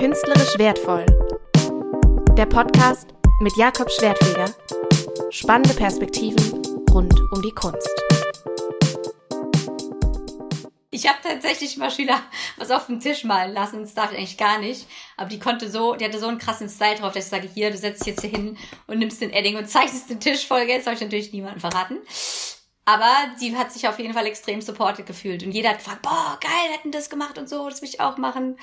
[0.00, 1.04] Künstlerisch wertvoll.
[2.34, 3.08] Der Podcast
[3.42, 4.46] mit Jakob Schwertfeger.
[5.28, 7.86] Spannende Perspektiven rund um die Kunst.
[10.90, 12.18] Ich habe tatsächlich mal Schüler
[12.56, 13.82] was auf dem Tisch malen lassen.
[13.82, 14.86] Das darf ich eigentlich gar nicht.
[15.18, 17.70] Aber die konnte so, die hatte so einen krassen Style drauf, dass ich sage, hier,
[17.70, 20.62] du setzt dich jetzt hier hin und nimmst den Edding und zeichnest den Tisch voll.
[20.62, 21.98] Jetzt habe ich natürlich niemanden verraten.
[22.90, 25.44] Aber sie hat sich auf jeden Fall extrem supported gefühlt.
[25.44, 28.18] Und jeder hat gefragt, boah, geil, hätten das gemacht und so, das will ich auch
[28.18, 28.56] machen.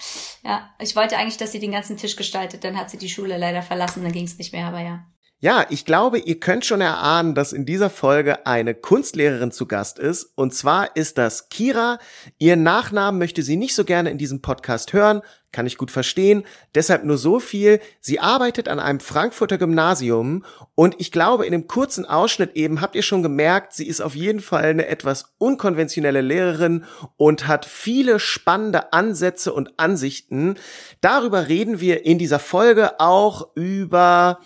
[0.44, 2.66] Ja, ich wollte eigentlich, dass sie den ganzen Tisch gestaltet.
[2.66, 5.06] Dann hat sie die Schule leider verlassen, dann ging es nicht mehr, aber ja.
[5.40, 10.00] Ja, ich glaube, ihr könnt schon erahnen, dass in dieser Folge eine Kunstlehrerin zu Gast
[10.00, 10.32] ist.
[10.34, 12.00] Und zwar ist das Kira.
[12.40, 15.22] Ihren Nachnamen möchte sie nicht so gerne in diesem Podcast hören.
[15.52, 16.44] Kann ich gut verstehen.
[16.74, 17.80] Deshalb nur so viel.
[18.02, 20.44] Sie arbeitet an einem Frankfurter Gymnasium.
[20.74, 24.16] Und ich glaube, in dem kurzen Ausschnitt eben habt ihr schon gemerkt, sie ist auf
[24.16, 26.84] jeden Fall eine etwas unkonventionelle Lehrerin
[27.16, 30.56] und hat viele spannende Ansätze und Ansichten.
[31.00, 34.40] Darüber reden wir in dieser Folge auch über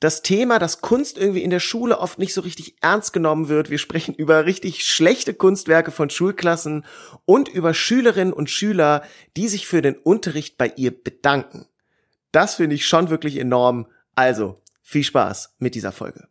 [0.00, 3.70] das Thema, dass Kunst irgendwie in der Schule oft nicht so richtig ernst genommen wird.
[3.70, 6.84] Wir sprechen über richtig schlechte Kunstwerke von Schulklassen
[7.24, 9.02] und über Schülerinnen und Schüler,
[9.36, 11.66] die sich für den Unterricht bei ihr bedanken.
[12.32, 13.86] Das finde ich schon wirklich enorm.
[14.14, 16.28] Also, viel Spaß mit dieser Folge.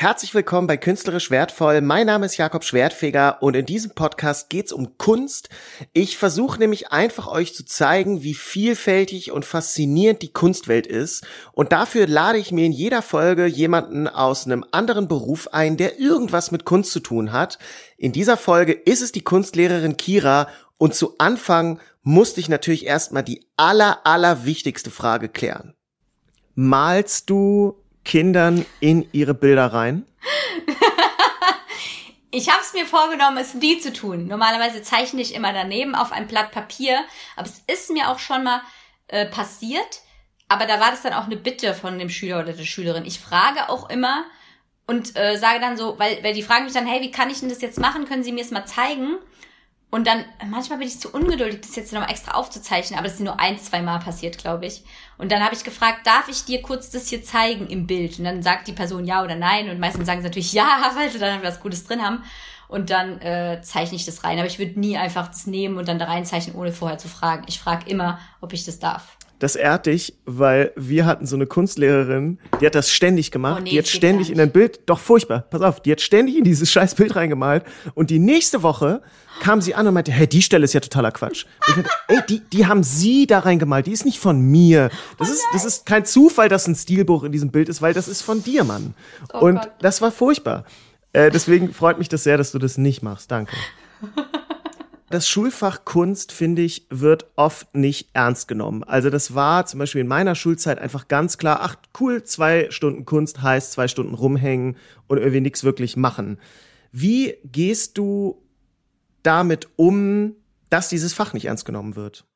[0.00, 1.80] Herzlich willkommen bei Künstlerisch Wertvoll.
[1.80, 5.48] Mein Name ist Jakob Schwertfeger und in diesem Podcast geht's um Kunst.
[5.92, 11.26] Ich versuche nämlich einfach euch zu zeigen, wie vielfältig und faszinierend die Kunstwelt ist.
[11.50, 15.98] Und dafür lade ich mir in jeder Folge jemanden aus einem anderen Beruf ein, der
[15.98, 17.58] irgendwas mit Kunst zu tun hat.
[17.96, 23.24] In dieser Folge ist es die Kunstlehrerin Kira und zu Anfang musste ich natürlich erstmal
[23.24, 25.74] die aller, aller wichtigste Frage klären.
[26.54, 30.06] Malst du Kindern in ihre Bilder rein?
[32.30, 34.26] ich habe es mir vorgenommen, es nie zu tun.
[34.26, 37.04] Normalerweise zeichne ich immer daneben auf ein Blatt Papier,
[37.36, 38.62] aber es ist mir auch schon mal
[39.08, 40.00] äh, passiert.
[40.48, 43.04] Aber da war das dann auch eine Bitte von dem Schüler oder der Schülerin.
[43.04, 44.24] Ich frage auch immer
[44.86, 47.40] und äh, sage dann so, weil, weil die fragen mich dann, hey, wie kann ich
[47.40, 48.06] denn das jetzt machen?
[48.06, 49.18] Können Sie mir es mal zeigen?
[49.90, 53.24] Und dann, manchmal bin ich zu ungeduldig, das jetzt nochmal extra aufzuzeichnen, aber das ist
[53.24, 54.84] nur ein, zwei Mal passiert, glaube ich.
[55.16, 58.18] Und dann habe ich gefragt, darf ich dir kurz das hier zeigen im Bild?
[58.18, 59.70] Und dann sagt die Person ja oder nein.
[59.70, 62.22] Und meistens sagen sie natürlich ja, weil sie dann was Gutes drin haben.
[62.68, 64.38] Und dann äh, zeichne ich das rein.
[64.38, 67.44] Aber ich würde nie einfach das nehmen und dann da reinzeichnen, ohne vorher zu fragen.
[67.48, 71.46] Ich frage immer, ob ich das darf das ehrt dich, weil wir hatten so eine
[71.46, 74.98] Kunstlehrerin, die hat das ständig gemacht, oh nee, die hat ständig in ein Bild, doch
[74.98, 79.02] furchtbar, pass auf, die hat ständig in dieses scheiß Bild reingemalt und die nächste Woche
[79.40, 81.44] kam sie an und meinte, hey, die Stelle ist ja totaler Quatsch.
[81.44, 84.90] Und ich meinte, ey, die, die haben sie da reingemalt, die ist nicht von mir.
[85.18, 87.94] Das oh ist, das ist kein Zufall, dass ein Stilbuch in diesem Bild ist, weil
[87.94, 88.94] das ist von dir, Mann.
[89.32, 89.70] Oh und Gott.
[89.80, 90.64] das war furchtbar.
[91.12, 93.30] Äh, deswegen freut mich das sehr, dass du das nicht machst.
[93.30, 93.52] Danke.
[95.10, 98.84] Das Schulfach Kunst, finde ich, wird oft nicht ernst genommen.
[98.84, 103.06] Also das war zum Beispiel in meiner Schulzeit einfach ganz klar, ach cool, zwei Stunden
[103.06, 104.76] Kunst heißt zwei Stunden rumhängen
[105.06, 106.38] und irgendwie nichts wirklich machen.
[106.92, 108.42] Wie gehst du
[109.22, 110.34] damit um,
[110.68, 112.26] dass dieses Fach nicht ernst genommen wird?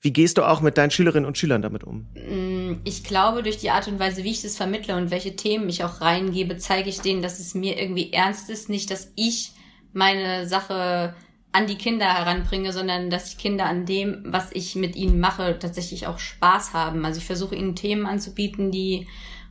[0.00, 2.06] Wie gehst du auch mit deinen Schülerinnen und Schülern damit um?
[2.14, 5.68] Mm, ich glaube, durch die Art und Weise, wie ich das vermittle und welche Themen
[5.68, 9.52] ich auch reingebe, zeige ich denen, dass es mir irgendwie ernst ist, nicht, dass ich
[9.92, 11.14] meine Sache
[11.58, 15.58] an die Kinder heranbringe, sondern dass die Kinder an dem, was ich mit ihnen mache,
[15.58, 17.04] tatsächlich auch Spaß haben.
[17.04, 19.08] Also ich versuche ihnen Themen anzubieten, die,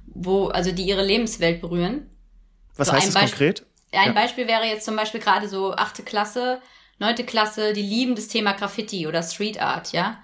[0.07, 2.09] wo, also die ihre Lebenswelt berühren.
[2.77, 3.67] Was so heißt das Beispiel, konkret?
[3.91, 4.13] Ein ja.
[4.13, 6.61] Beispiel wäre jetzt zum Beispiel gerade so achte Klasse,
[6.97, 10.17] neunte Klasse, die lieben das Thema Graffiti oder Street Art, ja.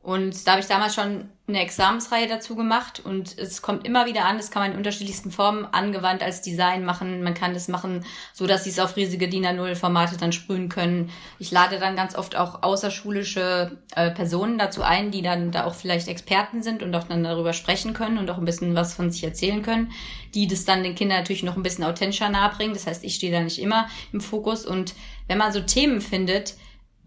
[0.00, 4.26] Und da habe ich damals schon eine Examensreihe dazu gemacht und es kommt immer wieder
[4.26, 7.22] an, das kann man in unterschiedlichsten Formen angewandt als Design machen.
[7.22, 10.68] Man kann das machen, so dass sie es auf riesige DIN A0 Formate dann sprühen
[10.68, 11.10] können.
[11.38, 15.74] Ich lade dann ganz oft auch außerschulische äh, Personen dazu ein, die dann da auch
[15.74, 19.10] vielleicht Experten sind und auch dann darüber sprechen können und auch ein bisschen was von
[19.10, 19.90] sich erzählen können,
[20.34, 22.74] die das dann den Kindern natürlich noch ein bisschen authentischer nahebringen.
[22.74, 24.94] Das heißt, ich stehe da nicht immer im Fokus und
[25.26, 26.54] wenn man so Themen findet,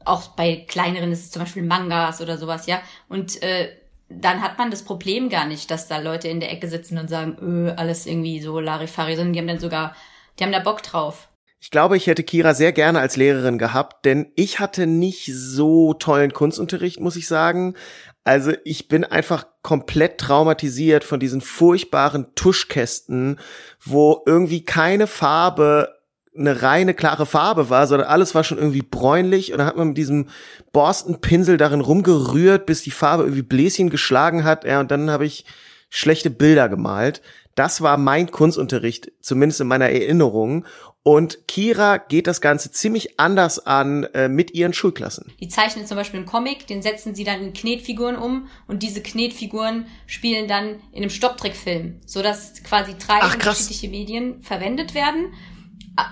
[0.06, 2.82] auch bei kleineren ist es zum Beispiel Mangas oder sowas, ja.
[3.10, 3.70] Und äh,
[4.10, 7.10] dann hat man das Problem gar nicht, dass da Leute in der Ecke sitzen und
[7.10, 9.96] sagen, öh, alles irgendwie so Larifari, sondern die haben dann sogar,
[10.40, 11.30] die haben da Bock drauf.
[11.64, 15.94] Ich glaube, ich hätte Kira sehr gerne als Lehrerin gehabt, denn ich hatte nicht so
[15.94, 17.76] tollen Kunstunterricht, muss ich sagen.
[18.24, 23.40] Also ich bin einfach komplett traumatisiert von diesen furchtbaren Tuschkästen,
[23.80, 26.01] wo irgendwie keine Farbe
[26.38, 29.90] eine reine klare Farbe war, sondern alles war schon irgendwie bräunlich und dann hat man
[29.90, 30.30] mit diesem
[30.72, 35.46] Borstenpinsel darin rumgerührt, bis die Farbe irgendwie Bläschen geschlagen hat, ja, und dann habe ich
[35.90, 37.22] schlechte Bilder gemalt.
[37.56, 40.66] Das war mein Kunstunterricht, zumindest in meiner Erinnerung.
[41.04, 45.34] Und Kira geht das Ganze ziemlich anders an äh, mit ihren Schulklassen.
[45.42, 49.02] Die zeichnen zum Beispiel einen Comic, den setzen sie dann in Knetfiguren um und diese
[49.02, 55.34] Knetfiguren spielen dann in einem Stopptrickfilm, sodass quasi drei Ach, unterschiedliche Medien verwendet werden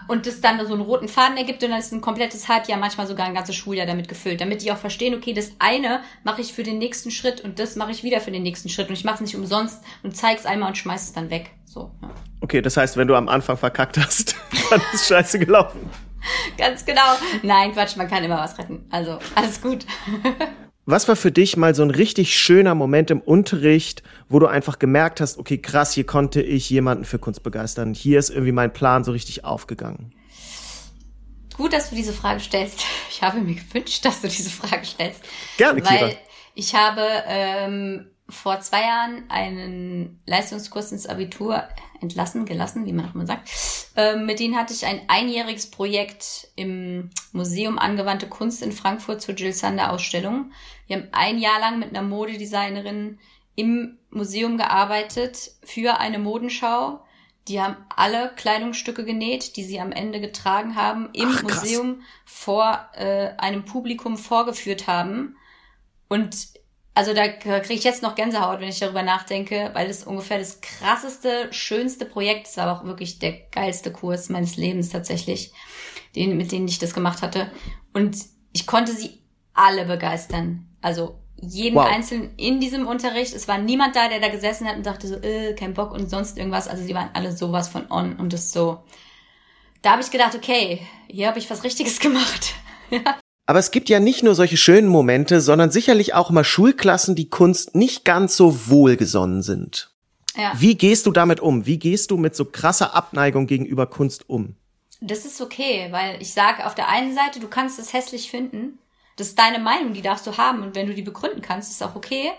[0.08, 3.08] und das dann so einen roten Faden ergibt und dann ist ein komplettes Halbjahr, manchmal
[3.08, 6.54] sogar ein ganzes Schuljahr damit gefüllt, damit die auch verstehen, okay, das eine mache ich
[6.54, 9.04] für den nächsten Schritt und das mache ich wieder für den nächsten Schritt und ich
[9.04, 11.52] mache es nicht umsonst und zeig's einmal und schmeiß es dann weg.
[11.66, 11.92] So.
[12.02, 12.10] Ja.
[12.42, 14.36] Okay, das heißt, wenn du am Anfang verkackt hast,
[14.70, 15.90] dann ist scheiße gelaufen.
[16.58, 17.16] Ganz genau.
[17.44, 18.86] Nein, Quatsch, man kann immer was retten.
[18.90, 19.86] Also, alles gut.
[20.92, 24.80] Was war für dich mal so ein richtig schöner Moment im Unterricht, wo du einfach
[24.80, 27.94] gemerkt hast, okay, krass, hier konnte ich jemanden für Kunst begeistern.
[27.94, 30.16] Hier ist irgendwie mein Plan so richtig aufgegangen.
[31.56, 32.84] Gut, dass du diese Frage stellst.
[33.12, 35.22] Ich habe mir gewünscht, dass du diese Frage stellst.
[35.58, 36.02] Gerne, Kira.
[36.02, 36.18] Weil
[36.56, 41.66] ich habe ähm, vor zwei Jahren einen Leistungskurs ins Abitur
[42.02, 43.50] entlassen, gelassen, wie man auch immer sagt.
[43.98, 49.36] Ähm, mit denen hatte ich ein einjähriges Projekt im Museum Angewandte Kunst in Frankfurt zur
[49.36, 50.52] Jill Sander Ausstellung.
[50.90, 53.20] Wir haben ein Jahr lang mit einer Modedesignerin
[53.56, 57.06] im Museum gearbeitet für eine Modenschau.
[57.48, 62.90] Die haben alle Kleidungsstücke genäht, die sie am Ende getragen haben, im Ach, Museum vor
[62.96, 65.38] äh, einem Publikum vorgeführt haben.
[66.08, 66.48] Und
[66.96, 70.60] also da kriege ich jetzt noch Gänsehaut, wenn ich darüber nachdenke, weil es ungefähr das
[70.60, 75.54] krasseste, schönste Projekt ist, aber auch wirklich der geilste Kurs meines Lebens tatsächlich,
[76.16, 77.52] den, mit denen ich das gemacht hatte.
[77.94, 78.18] Und
[78.54, 79.20] ich konnte sie
[79.60, 80.68] alle begeistern.
[80.82, 81.86] Also jeden wow.
[81.86, 83.34] einzelnen in diesem Unterricht.
[83.34, 86.10] Es war niemand da, der da gesessen hat und dachte so, äh, kein Bock und
[86.10, 86.68] sonst irgendwas.
[86.68, 88.80] Also sie waren alle sowas von on und das so.
[89.82, 92.54] Da habe ich gedacht, okay, hier habe ich was Richtiges gemacht.
[92.90, 93.20] ja.
[93.46, 97.30] Aber es gibt ja nicht nur solche schönen Momente, sondern sicherlich auch mal Schulklassen, die
[97.30, 99.92] Kunst nicht ganz so wohlgesonnen sind.
[100.36, 100.54] Ja.
[100.56, 101.66] Wie gehst du damit um?
[101.66, 104.56] Wie gehst du mit so krasser Abneigung gegenüber Kunst um?
[105.02, 108.78] Das ist okay, weil ich sage auf der einen Seite, du kannst es hässlich finden.
[109.20, 110.64] Das ist deine Meinung, die darfst du haben.
[110.64, 112.32] Und wenn du die begründen kannst, ist auch okay.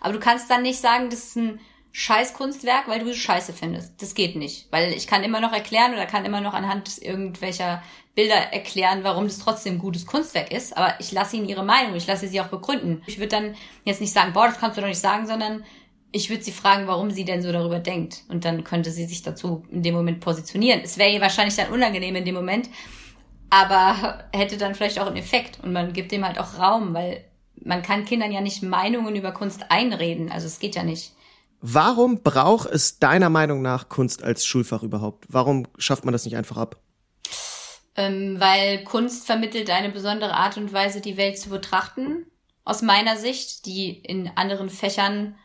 [0.00, 1.60] Aber du kannst dann nicht sagen, das ist ein
[1.92, 4.00] scheiß Kunstwerk, weil du es scheiße findest.
[4.00, 4.66] Das geht nicht.
[4.70, 7.82] Weil ich kann immer noch erklären oder kann immer noch anhand irgendwelcher
[8.14, 12.06] Bilder erklären, warum das trotzdem gutes Kunstwerk ist, aber ich lasse ihnen ihre Meinung, ich
[12.06, 13.02] lasse sie auch begründen.
[13.06, 15.64] Ich würde dann jetzt nicht sagen, boah, das kannst du doch nicht sagen, sondern
[16.12, 18.24] ich würde sie fragen, warum sie denn so darüber denkt.
[18.28, 20.82] Und dann könnte sie sich dazu in dem Moment positionieren.
[20.84, 22.68] Es wäre ihr wahrscheinlich dann unangenehm in dem Moment,
[23.52, 25.60] aber hätte dann vielleicht auch einen Effekt.
[25.62, 27.24] Und man gibt dem halt auch Raum, weil
[27.56, 30.32] man kann Kindern ja nicht Meinungen über Kunst einreden.
[30.32, 31.12] Also es geht ja nicht.
[31.60, 35.26] Warum braucht es deiner Meinung nach Kunst als Schulfach überhaupt?
[35.28, 36.80] Warum schafft man das nicht einfach ab?
[37.96, 42.26] ähm, weil Kunst vermittelt eine besondere Art und Weise, die Welt zu betrachten,
[42.64, 45.36] aus meiner Sicht, die in anderen Fächern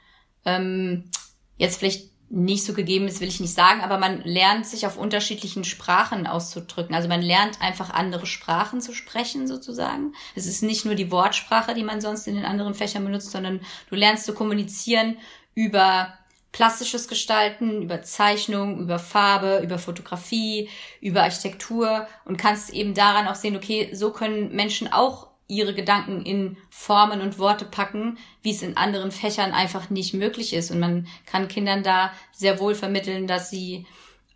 [0.45, 1.09] ähm,
[1.57, 4.97] jetzt vielleicht nicht so gegeben ist, will ich nicht sagen, aber man lernt sich auf
[4.97, 6.93] unterschiedlichen Sprachen auszudrücken.
[6.93, 10.13] Also man lernt einfach andere Sprachen zu sprechen sozusagen.
[10.35, 13.61] Es ist nicht nur die Wortsprache, die man sonst in den anderen Fächern benutzt, sondern
[13.89, 15.17] du lernst zu kommunizieren
[15.55, 16.13] über
[16.51, 20.69] plastisches Gestalten, über Zeichnung, über Farbe, über Fotografie,
[20.99, 26.23] über Architektur und kannst eben daran auch sehen, okay, so können Menschen auch ihre Gedanken
[26.23, 30.71] in Formen und Worte packen, wie es in anderen Fächern einfach nicht möglich ist.
[30.71, 33.85] Und man kann Kindern da sehr wohl vermitteln, dass sie,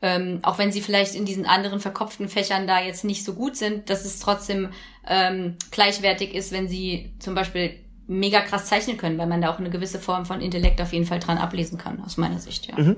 [0.01, 3.57] ähm, auch wenn sie vielleicht in diesen anderen verkopften Fächern da jetzt nicht so gut
[3.57, 4.69] sind, dass es trotzdem
[5.07, 9.59] ähm, gleichwertig ist, wenn sie zum Beispiel mega krass zeichnen können, weil man da auch
[9.59, 12.77] eine gewisse Form von Intellekt auf jeden Fall dran ablesen kann, aus meiner Sicht, ja.
[12.77, 12.97] Mhm.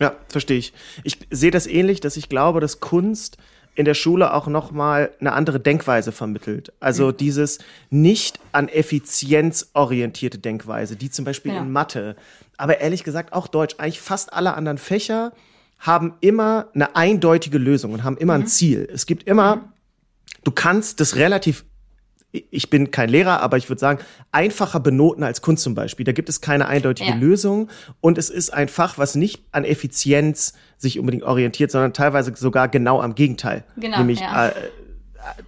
[0.00, 0.72] Ja, verstehe ich.
[1.04, 3.36] Ich sehe das ähnlich, dass ich glaube, dass Kunst
[3.80, 6.72] in der Schule auch noch mal eine andere Denkweise vermittelt.
[6.78, 7.16] Also mhm.
[7.16, 7.58] dieses
[7.90, 11.60] nicht an Effizienz orientierte Denkweise, die zum Beispiel ja.
[11.60, 12.14] in Mathe,
[12.56, 15.32] aber ehrlich gesagt auch Deutsch, eigentlich fast alle anderen Fächer
[15.78, 18.44] haben immer eine eindeutige Lösung und haben immer mhm.
[18.44, 18.88] ein Ziel.
[18.92, 19.60] Es gibt immer, mhm.
[20.44, 21.64] du kannst das relativ
[22.32, 26.04] ich bin kein Lehrer, aber ich würde sagen, einfacher benoten als Kunst zum Beispiel.
[26.04, 27.16] Da gibt es keine eindeutige ja.
[27.16, 27.68] Lösung
[28.00, 32.68] und es ist ein Fach, was nicht an Effizienz sich unbedingt orientiert, sondern teilweise sogar
[32.68, 33.64] genau am Gegenteil.
[33.76, 34.48] Genau, nämlich ja.
[34.48, 34.52] äh,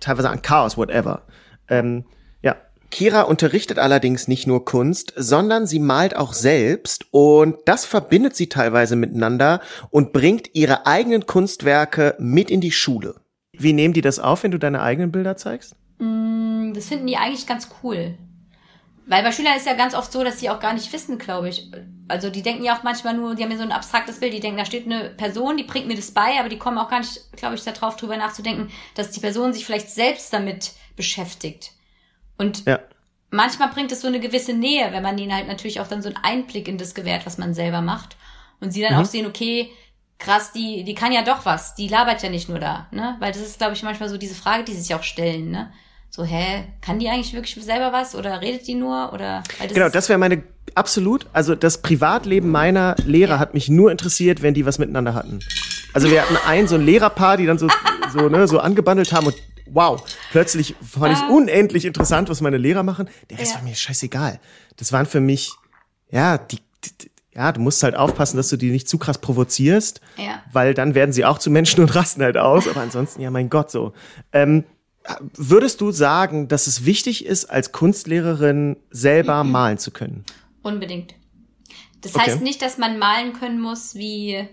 [0.01, 1.23] teilweise an Chaos, whatever.
[1.69, 2.05] Ähm,
[2.43, 2.57] ja.
[2.91, 8.49] Kira unterrichtet allerdings nicht nur Kunst, sondern sie malt auch selbst und das verbindet sie
[8.49, 9.61] teilweise miteinander
[9.91, 13.21] und bringt ihre eigenen Kunstwerke mit in die Schule.
[13.57, 15.77] Wie nehmen die das auf, wenn du deine eigenen Bilder zeigst?
[16.03, 18.19] Mm, das finden die eigentlich ganz cool.
[19.07, 21.49] Weil bei Schülern ist ja ganz oft so, dass sie auch gar nicht wissen, glaube
[21.49, 21.71] ich.
[22.09, 24.41] Also die denken ja auch manchmal nur, die haben ja so ein abstraktes Bild, die
[24.41, 27.01] denken, da steht eine Person, die bringt mir das bei, aber die kommen auch gar
[27.01, 31.73] nicht, glaube ich, darauf drüber nachzudenken, dass die Person sich vielleicht selbst damit beschäftigt.
[32.37, 32.81] Und ja.
[33.31, 36.09] manchmal bringt es so eine gewisse Nähe, wenn man ihnen halt natürlich auch dann so
[36.09, 38.17] einen Einblick in das gewährt, was man selber macht.
[38.61, 39.01] Und sie dann mhm.
[39.01, 39.71] auch sehen, okay,
[40.19, 43.17] krass, die, die kann ja doch was, die labert ja nicht nur da, ne?
[43.19, 45.73] Weil das ist, glaube ich, manchmal so diese Frage, die sich auch stellen, ne?
[46.15, 49.43] So, hä, kann die eigentlich wirklich selber was oder redet die nur oder?
[49.59, 50.43] Das genau, das wäre meine
[50.75, 51.27] absolut.
[51.33, 53.39] Also das Privatleben meiner Lehrer ja.
[53.39, 55.39] hat mich nur interessiert, wenn die was miteinander hatten.
[55.95, 57.67] Also wir hatten ein so ein Lehrerpaar, die dann so
[58.13, 59.37] so ne so angebandelt haben und
[59.71, 61.31] wow, plötzlich fand ich ah.
[61.31, 63.09] unendlich interessant, was meine Lehrer machen.
[63.31, 63.59] Der Rest ja.
[63.59, 64.39] war mir scheißegal.
[64.77, 65.53] Das waren für mich
[66.11, 70.03] ja die, die ja, du musst halt aufpassen, dass du die nicht zu krass provozierst,
[70.19, 70.43] ja.
[70.53, 72.69] weil dann werden sie auch zu Menschen und rasten halt aus.
[72.69, 73.95] Aber ansonsten, ja, mein Gott, so.
[74.35, 74.65] Ähm,
[75.35, 79.51] Würdest du sagen, dass es wichtig ist, als Kunstlehrerin selber mhm.
[79.51, 80.25] malen zu können?
[80.63, 81.15] Unbedingt.
[82.01, 82.31] Das okay.
[82.31, 84.49] heißt nicht, dass man malen können muss wie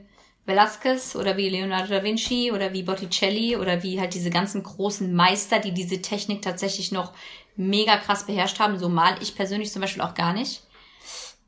[0.46, 5.13] Velasquez oder wie Leonardo da Vinci oder wie Botticelli oder wie halt diese ganzen großen
[5.13, 7.13] Meister, die diese Technik tatsächlich noch
[7.56, 8.79] mega krass beherrscht haben.
[8.79, 10.63] So mal ich persönlich zum Beispiel auch gar nicht.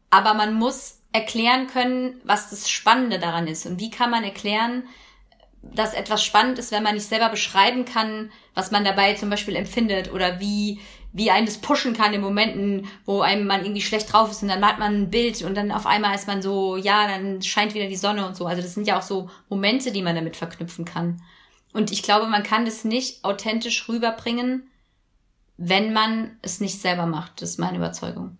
[0.09, 3.65] Aber man muss erklären können, was das Spannende daran ist.
[3.65, 4.83] Und wie kann man erklären,
[5.61, 9.55] dass etwas spannend ist, wenn man nicht selber beschreiben kann, was man dabei zum Beispiel
[9.55, 10.79] empfindet oder wie,
[11.13, 14.49] wie einen das pushen kann in Momenten, wo einem man irgendwie schlecht drauf ist und
[14.49, 17.73] dann malt man ein Bild und dann auf einmal ist man so, ja, dann scheint
[17.73, 18.47] wieder die Sonne und so.
[18.47, 21.21] Also das sind ja auch so Momente, die man damit verknüpfen kann.
[21.73, 24.69] Und ich glaube, man kann das nicht authentisch rüberbringen,
[25.57, 27.41] wenn man es nicht selber macht.
[27.41, 28.37] Das ist meine Überzeugung.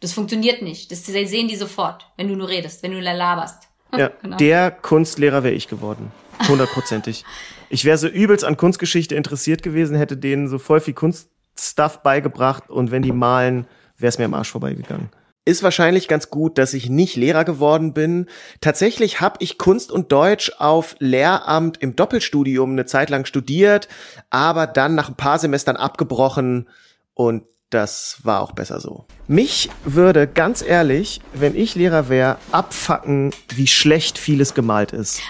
[0.00, 0.90] Das funktioniert nicht.
[0.90, 3.68] Das sehen die sofort, wenn du nur redest, wenn du laberst.
[3.98, 4.36] Ja, genau.
[4.38, 6.12] der Kunstlehrer wäre ich geworden.
[6.48, 7.24] Hundertprozentig.
[7.68, 12.70] ich wäre so übelst an Kunstgeschichte interessiert gewesen, hätte denen so voll viel Kunststuff beigebracht
[12.70, 13.66] und wenn die malen,
[13.98, 15.10] wäre es mir am Arsch vorbeigegangen.
[15.44, 18.26] Ist wahrscheinlich ganz gut, dass ich nicht Lehrer geworden bin.
[18.60, 23.88] Tatsächlich habe ich Kunst und Deutsch auf Lehramt im Doppelstudium eine Zeit lang studiert,
[24.30, 26.68] aber dann nach ein paar Semestern abgebrochen
[27.14, 27.42] und
[27.72, 29.06] das war auch besser so.
[29.28, 35.20] Mich würde ganz ehrlich, wenn ich Lehrer wäre, abfacken, wie schlecht vieles gemalt ist.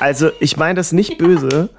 [0.00, 1.70] Also ich meine das nicht böse,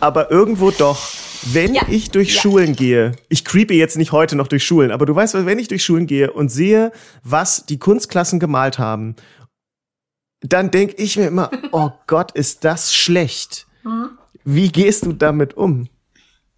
[0.00, 1.08] aber irgendwo doch.
[1.44, 2.40] Wenn ja, ich durch ja.
[2.42, 5.68] Schulen gehe, ich creepe jetzt nicht heute noch durch Schulen, aber du weißt, wenn ich
[5.68, 9.16] durch Schulen gehe und sehe, was die Kunstklassen gemalt haben,
[10.40, 13.66] dann denke ich mir immer, oh Gott, ist das schlecht.
[13.84, 14.10] Mhm.
[14.44, 15.88] Wie gehst du damit um?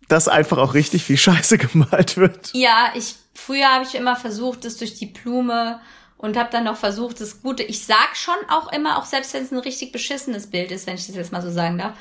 [0.08, 2.50] Dass einfach auch richtig viel Scheiße gemalt wird.
[2.52, 5.80] Ja, ich früher habe ich immer versucht, das durch die Blume
[6.16, 7.62] und habe dann noch versucht, das Gute.
[7.62, 10.94] Ich sag schon auch immer, auch selbst wenn es ein richtig beschissenes Bild ist, wenn
[10.94, 11.94] ich das jetzt mal so sagen darf,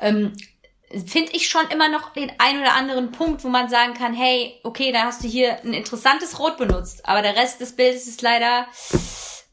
[0.00, 0.32] ähm,
[1.06, 4.60] finde ich schon immer noch den ein oder anderen Punkt, wo man sagen kann, hey,
[4.62, 8.22] okay, da hast du hier ein interessantes Rot benutzt, aber der Rest des Bildes ist
[8.22, 8.66] leider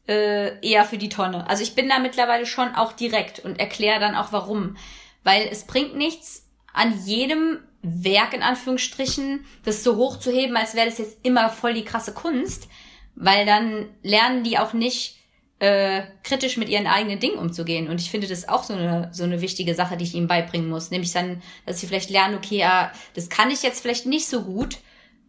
[0.06, 1.48] äh, eher für die Tonne.
[1.48, 4.76] Also ich bin da mittlerweile schon auch direkt und erkläre dann auch warum.
[5.24, 10.98] Weil es bringt nichts, an jedem Werk in Anführungsstrichen das so hochzuheben, als wäre das
[10.98, 12.68] jetzt immer voll die krasse Kunst
[13.14, 15.16] weil dann lernen die auch nicht
[15.58, 17.88] äh, kritisch mit ihren eigenen Dingen umzugehen.
[17.88, 20.68] Und ich finde das auch so eine, so eine wichtige Sache, die ich ihnen beibringen
[20.68, 20.90] muss.
[20.90, 24.42] Nämlich dann, dass sie vielleicht lernen, okay, ja, das kann ich jetzt vielleicht nicht so
[24.42, 24.78] gut.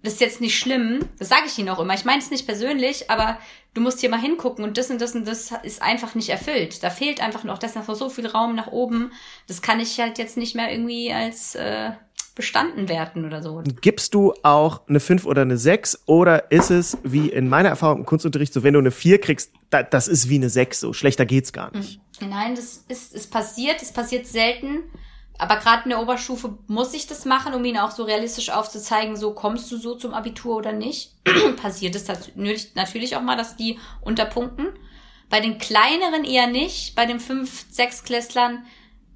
[0.02, 1.00] Das ist jetzt nicht schlimm.
[1.20, 1.94] Das sage ich ihnen auch immer.
[1.94, 3.38] Ich meine es nicht persönlich, aber
[3.74, 6.84] du musst hier mal hingucken und das und das und das ist einfach nicht erfüllt.
[6.84, 9.12] Da fehlt einfach noch, das noch so viel Raum nach oben.
[9.48, 11.92] Das kann ich halt jetzt nicht mehr irgendwie als äh,
[12.36, 13.62] bestanden werden oder so.
[13.82, 18.00] Gibst du auch eine 5 oder eine 6 oder ist es wie in meiner Erfahrung
[18.00, 20.94] im Kunstunterricht so, wenn du eine 4 kriegst, da, das ist wie eine 6, so
[20.94, 22.00] schlechter geht's gar nicht.
[22.20, 22.30] Hm.
[22.30, 24.84] Nein, das ist, ist passiert, es passiert selten.
[25.38, 29.16] Aber gerade in der Oberstufe muss ich das machen, um ihn auch so realistisch aufzuzeigen,
[29.16, 31.12] so kommst du so zum Abitur oder nicht.
[31.62, 32.06] Passiert es
[32.76, 34.68] natürlich auch mal, dass die unterpunkten.
[35.30, 38.64] Bei den kleineren eher nicht, bei den fünf, sechs Klässlern,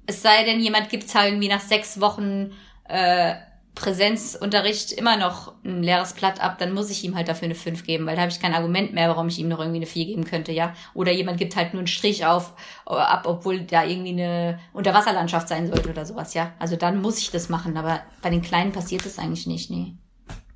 [0.06, 2.52] es sei denn, jemand gibt's halt irgendwie nach sechs Wochen
[2.88, 3.34] äh,
[3.74, 7.84] Präsenzunterricht immer noch ein leeres Blatt ab, dann muss ich ihm halt dafür eine 5
[7.84, 10.06] geben, weil da habe ich kein Argument mehr, warum ich ihm noch irgendwie eine 4
[10.06, 10.74] geben könnte, ja.
[10.94, 12.54] Oder jemand gibt halt nur einen Strich auf,
[12.86, 16.54] ab, obwohl da irgendwie eine Unterwasserlandschaft sein sollte oder sowas, ja.
[16.58, 19.94] Also dann muss ich das machen, aber bei den Kleinen passiert das eigentlich nicht, nee.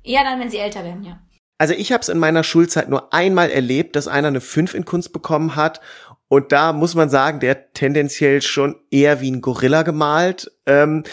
[0.03, 1.19] Eher dann, wenn sie älter werden, ja.
[1.57, 4.83] Also ich habe es in meiner Schulzeit nur einmal erlebt, dass einer eine 5 in
[4.83, 5.79] Kunst bekommen hat
[6.27, 10.51] und da muss man sagen, der tendenziell schon eher wie ein Gorilla gemalt.
[10.65, 11.03] Ähm,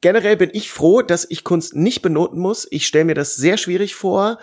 [0.00, 2.66] generell bin ich froh, dass ich Kunst nicht benoten muss.
[2.70, 4.38] Ich stelle mir das sehr schwierig vor.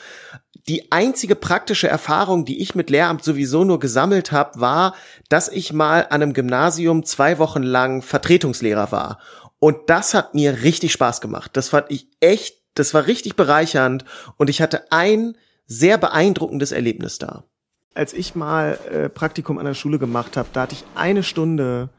[0.67, 4.95] Die einzige praktische Erfahrung, die ich mit Lehramt sowieso nur gesammelt habe, war,
[5.29, 9.19] dass ich mal an einem Gymnasium zwei Wochen lang Vertretungslehrer war.
[9.59, 11.51] Und das hat mir richtig Spaß gemacht.
[11.53, 15.35] Das fand ich echt, das war richtig bereichernd und ich hatte ein
[15.65, 17.43] sehr beeindruckendes Erlebnis da.
[17.93, 21.89] Als ich mal äh, Praktikum an der Schule gemacht habe, da hatte ich eine Stunde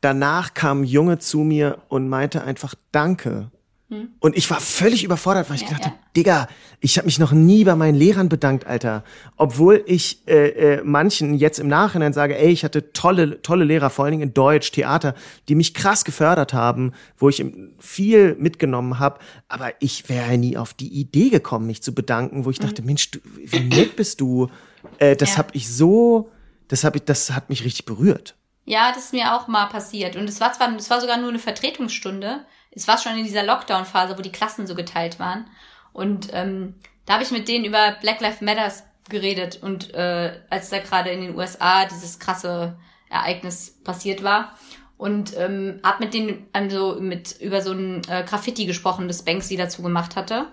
[0.00, 3.50] danach kam ein Junge zu mir und meinte einfach Danke.
[3.90, 4.08] Hm.
[4.20, 5.94] Und ich war völlig überfordert, weil ich Ja, dachte, ja.
[6.14, 6.48] Digga,
[6.80, 9.02] ich habe mich noch nie bei meinen Lehrern bedankt, Alter.
[9.36, 13.88] Obwohl ich äh, äh, manchen jetzt im Nachhinein sage, ey, ich hatte tolle, tolle Lehrer,
[13.88, 15.14] vor allen Dingen in Deutsch, Theater,
[15.48, 17.42] die mich krass gefördert haben, wo ich
[17.78, 19.20] viel mitgenommen habe.
[19.48, 23.10] Aber ich wäre nie auf die Idee gekommen, mich zu bedanken, wo ich dachte, Mensch,
[23.10, 24.48] du, wie nett bist du.
[24.98, 25.38] Äh, das Ja.
[25.38, 26.28] hab ich so,
[26.68, 28.36] das hab ich, das hat mich richtig berührt.
[28.68, 30.14] Ja, das ist mir auch mal passiert.
[30.14, 32.44] Und es war zwar, es war sogar nur eine Vertretungsstunde.
[32.70, 35.46] Es war schon in dieser Lockdown-Phase, wo die Klassen so geteilt waren.
[35.94, 36.74] Und ähm,
[37.06, 39.62] da habe ich mit denen über Black Lives Matters geredet.
[39.62, 42.76] Und äh, als da gerade in den USA dieses krasse
[43.08, 44.52] Ereignis passiert war.
[44.98, 49.56] Und ähm, hab mit denen also mit über so ein äh, Graffiti gesprochen, das Banksy
[49.56, 50.52] dazu gemacht hatte.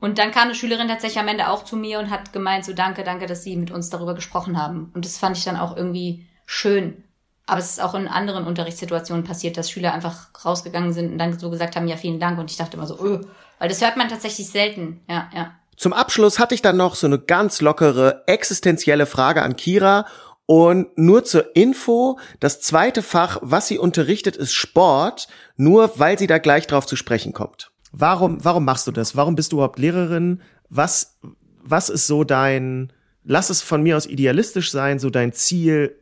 [0.00, 2.74] Und dann kam eine Schülerin tatsächlich am Ende auch zu mir und hat gemeint, so
[2.74, 4.92] danke, danke, dass Sie mit uns darüber gesprochen haben.
[4.94, 7.04] Und das fand ich dann auch irgendwie schön.
[7.48, 11.38] Aber es ist auch in anderen Unterrichtssituationen passiert, dass Schüler einfach rausgegangen sind und dann
[11.38, 12.38] so gesagt haben, ja, vielen Dank.
[12.38, 13.20] Und ich dachte immer so, öh,
[13.58, 15.00] weil das hört man tatsächlich selten.
[15.08, 15.52] Ja, ja.
[15.74, 20.04] Zum Abschluss hatte ich dann noch so eine ganz lockere existenzielle Frage an Kira.
[20.44, 25.26] Und nur zur Info, das zweite Fach, was sie unterrichtet, ist Sport,
[25.56, 27.70] nur weil sie da gleich drauf zu sprechen kommt.
[27.92, 29.16] Warum, warum machst du das?
[29.16, 30.42] Warum bist du überhaupt Lehrerin?
[30.68, 31.16] Was,
[31.62, 32.92] was ist so dein,
[33.24, 35.97] lass es von mir aus idealistisch sein, so dein Ziel,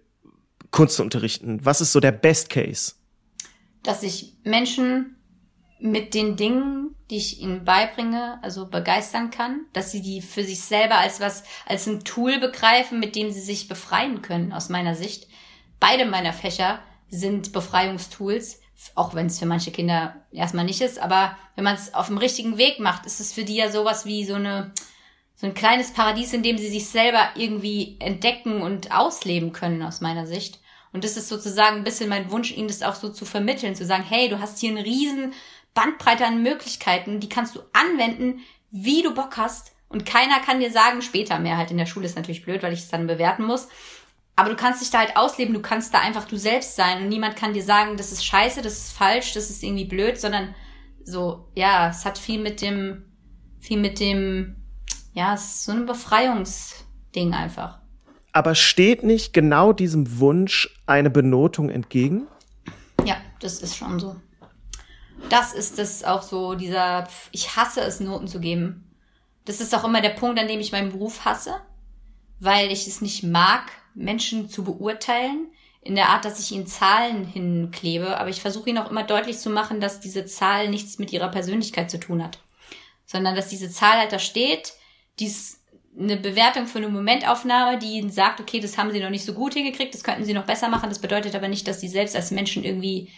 [0.76, 1.64] Kunst zu unterrichten?
[1.64, 2.92] Was ist so der Best Case?
[3.82, 5.16] Dass ich Menschen
[5.78, 10.60] mit den Dingen, die ich ihnen beibringe, also begeistern kann, dass sie die für sich
[10.60, 14.94] selber als was, als ein Tool begreifen, mit dem sie sich befreien können, aus meiner
[14.94, 15.28] Sicht.
[15.80, 18.60] Beide meiner Fächer sind Befreiungstools,
[18.94, 22.18] auch wenn es für manche Kinder erstmal nicht ist, aber wenn man es auf dem
[22.18, 24.74] richtigen Weg macht, ist es für die ja sowas wie so eine,
[25.36, 30.02] so ein kleines Paradies, in dem sie sich selber irgendwie entdecken und ausleben können, aus
[30.02, 30.60] meiner Sicht.
[30.96, 33.84] Und das ist sozusagen ein bisschen mein Wunsch, ihnen das auch so zu vermitteln, zu
[33.84, 35.34] sagen, hey, du hast hier eine riesen
[35.74, 39.72] Bandbreite an Möglichkeiten, die kannst du anwenden, wie du Bock hast.
[39.90, 42.72] Und keiner kann dir sagen, später mehr halt in der Schule ist natürlich blöd, weil
[42.72, 43.68] ich es dann bewerten muss.
[44.36, 47.10] Aber du kannst dich da halt ausleben, du kannst da einfach du selbst sein und
[47.10, 50.54] niemand kann dir sagen, das ist scheiße, das ist falsch, das ist irgendwie blöd, sondern
[51.04, 53.04] so, ja, es hat viel mit dem,
[53.60, 54.56] viel mit dem,
[55.12, 57.80] ja, es ist so ein Befreiungsding einfach.
[58.36, 62.26] Aber steht nicht genau diesem Wunsch eine Benotung entgegen?
[63.06, 64.16] Ja, das ist schon so.
[65.30, 68.94] Das ist das auch so, dieser, ich hasse es, Noten zu geben.
[69.46, 71.54] Das ist auch immer der Punkt, an dem ich meinen Beruf hasse,
[72.38, 75.46] weil ich es nicht mag, Menschen zu beurteilen,
[75.80, 79.38] in der Art, dass ich ihnen Zahlen hinklebe, aber ich versuche ihnen auch immer deutlich
[79.38, 82.40] zu machen, dass diese Zahl nichts mit ihrer Persönlichkeit zu tun hat,
[83.06, 84.74] sondern dass diese Zahl halt da steht,
[85.20, 85.60] die ist
[85.98, 89.32] eine Bewertung für eine Momentaufnahme, die ihnen sagt, okay, das haben sie noch nicht so
[89.32, 92.14] gut hingekriegt, das könnten sie noch besser machen, das bedeutet aber nicht, dass sie selbst
[92.14, 93.10] als Menschen irgendwie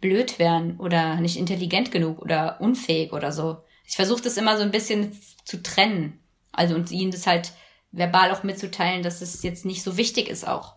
[0.00, 3.58] blöd wären oder nicht intelligent genug oder unfähig oder so.
[3.86, 6.18] Ich versuche das immer so ein bisschen zu trennen.
[6.50, 7.52] Also und ihnen das halt
[7.92, 10.76] verbal auch mitzuteilen, dass es jetzt nicht so wichtig ist auch.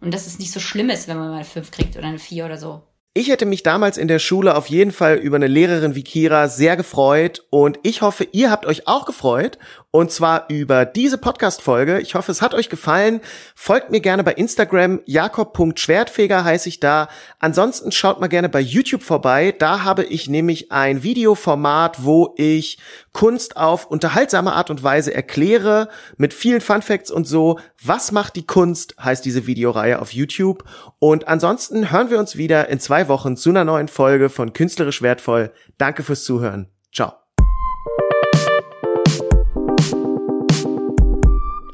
[0.00, 2.44] Und dass es nicht so schlimm ist, wenn man mal 5 kriegt oder eine 4
[2.44, 2.82] oder so.
[3.12, 6.46] Ich hätte mich damals in der Schule auf jeden Fall über eine Lehrerin wie Kira
[6.46, 9.58] sehr gefreut und ich hoffe, ihr habt euch auch gefreut
[9.90, 11.98] und zwar über diese Podcast-Folge.
[11.98, 13.20] Ich hoffe, es hat euch gefallen.
[13.56, 17.08] Folgt mir gerne bei Instagram, jakob.schwertfeger heiße ich da.
[17.40, 19.52] Ansonsten schaut mal gerne bei YouTube vorbei.
[19.58, 22.78] Da habe ich nämlich ein Videoformat, wo ich
[23.12, 27.58] Kunst auf unterhaltsame Art und Weise erkläre, mit vielen Fun Facts und so.
[27.82, 30.64] Was macht die Kunst, heißt diese Videoreihe auf YouTube.
[30.98, 35.02] Und ansonsten hören wir uns wieder in zwei Wochen zu einer neuen Folge von Künstlerisch
[35.02, 35.52] Wertvoll.
[35.78, 36.68] Danke fürs Zuhören.
[36.92, 37.12] Ciao.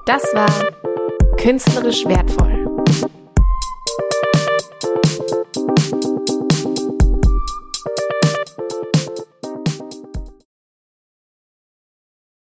[0.07, 0.49] Das war
[1.37, 2.76] Künstlerisch wertvoll.